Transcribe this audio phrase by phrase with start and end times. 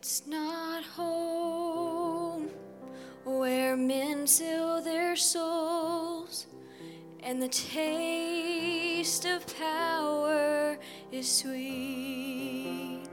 [0.00, 2.50] It's not home
[3.24, 6.46] where men sell their souls,
[7.24, 10.78] and the taste of power
[11.10, 13.08] is sweet.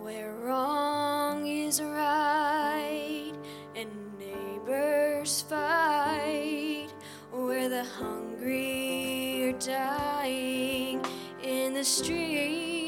[0.00, 3.32] Where wrong is right
[3.74, 6.90] and neighbors fight,
[7.32, 11.04] where the hungry are dying
[11.42, 12.79] in the street.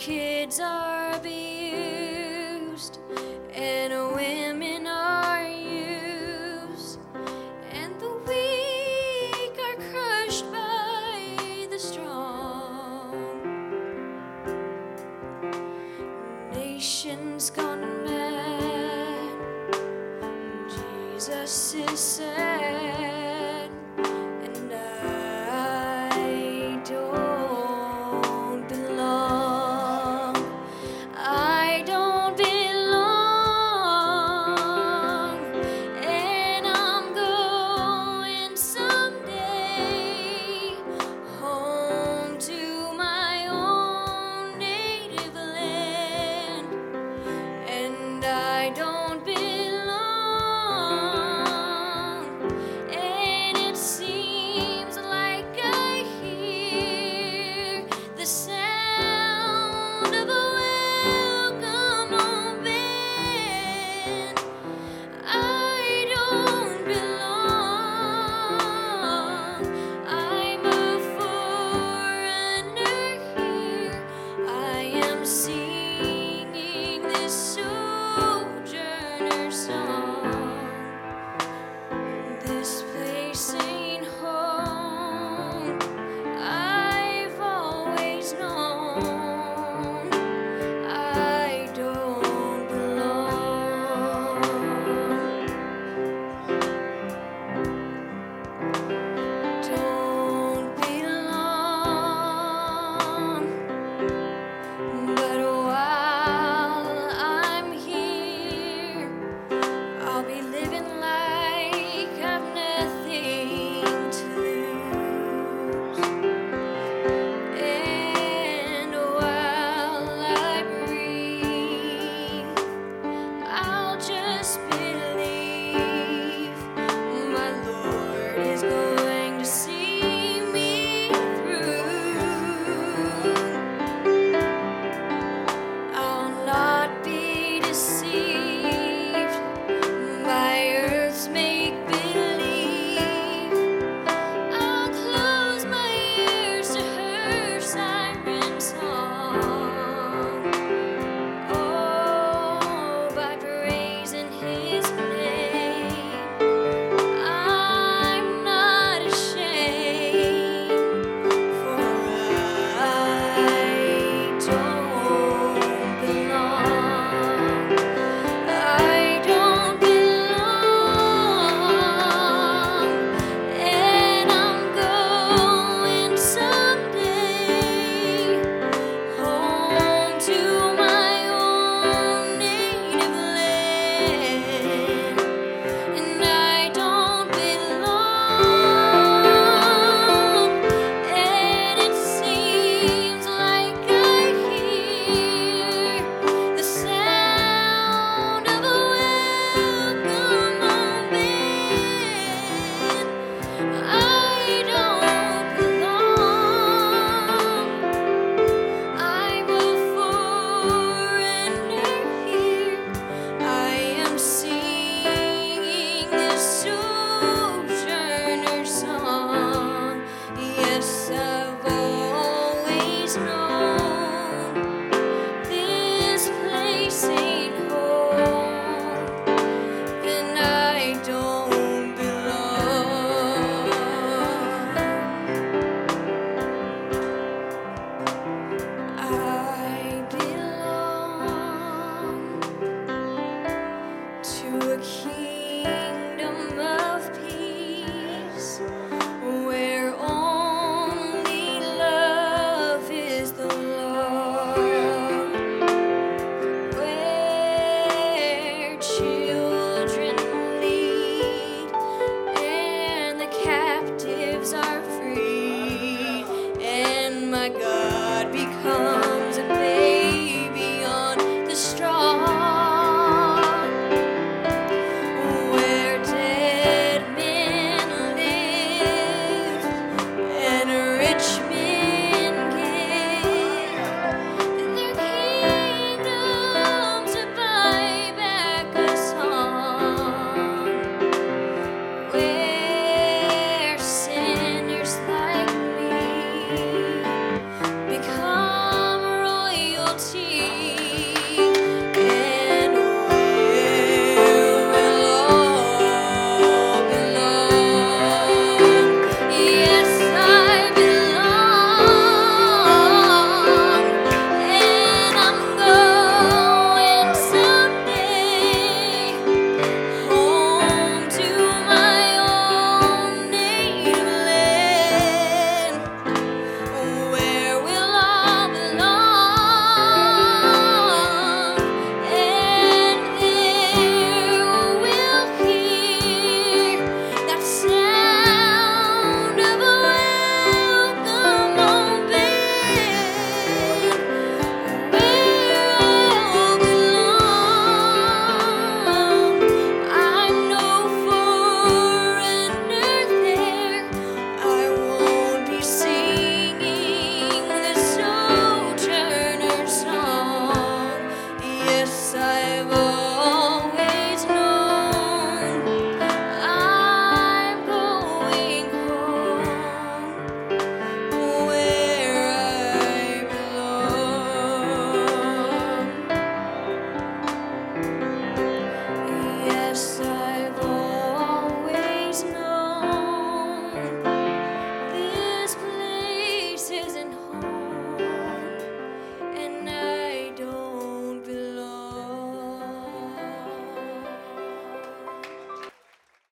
[0.00, 3.00] kids are abused
[3.52, 6.98] and women are used.
[7.70, 13.12] And the weak are crushed by the strong.
[16.54, 19.28] Nations gone mad.
[20.70, 23.09] Jesus is sad.
[48.74, 49.24] don't